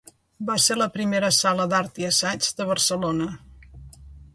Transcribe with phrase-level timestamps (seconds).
[0.47, 3.33] Va ser la primera sala d’art i assaig de Barcelona.